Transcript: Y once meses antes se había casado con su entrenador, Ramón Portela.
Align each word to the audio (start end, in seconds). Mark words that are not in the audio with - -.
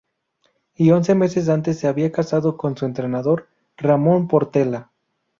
Y 0.73 0.89
once 0.89 1.13
meses 1.13 1.47
antes 1.47 1.77
se 1.77 1.87
había 1.87 2.11
casado 2.11 2.57
con 2.57 2.75
su 2.75 2.85
entrenador, 2.87 3.47
Ramón 3.77 4.27
Portela. 4.27 4.89